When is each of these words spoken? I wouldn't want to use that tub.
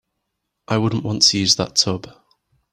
I 0.67 0.79
wouldn't 0.79 1.03
want 1.03 1.21
to 1.21 1.37
use 1.37 1.57
that 1.57 1.75
tub. 1.75 2.07